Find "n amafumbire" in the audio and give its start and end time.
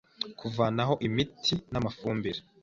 1.71-2.39